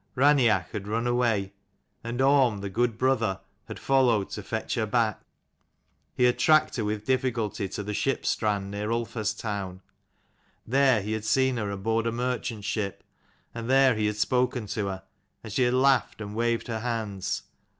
Raineach 0.15 0.71
had 0.71 0.87
run 0.87 1.05
away, 1.05 1.53
and 2.03 2.19
Orm, 2.23 2.61
the 2.61 2.71
good 2.71 2.97
brother, 2.97 3.39
had 3.65 3.77
followed 3.77 4.31
to 4.31 4.41
fetch 4.41 4.73
her 4.73 4.87
back. 4.87 5.21
He 6.15 6.23
had 6.23 6.39
tracked 6.39 6.77
her 6.77 6.83
with 6.83 7.05
difficulty 7.05 7.69
to 7.69 7.83
the 7.83 7.93
ship 7.93 8.25
strand 8.25 8.71
near 8.71 8.89
Ulfar's 8.89 9.35
town. 9.35 9.83
There 10.65 11.03
he 11.03 11.11
had 11.11 11.23
seen 11.25 11.57
her 11.57 11.69
aboard 11.69 12.07
a 12.07 12.11
merchant 12.11 12.63
ship, 12.65 13.03
and 13.53 13.69
there 13.69 13.93
he 13.93 14.07
had 14.07 14.15
spoken 14.17 14.65
to 14.69 14.87
her, 14.87 15.03
and 15.43 15.53
she 15.53 15.61
had 15.65 15.75
laughed 15.75 16.19
and 16.19 16.33
waved 16.33 16.65
her 16.65 16.79
hands. 16.79 17.43